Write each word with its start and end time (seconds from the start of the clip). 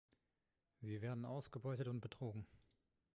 Sie 0.79 0.99
werden 1.03 1.25
ausgebeutet 1.25 1.87
und 1.87 2.01
betrogen. 2.01 2.47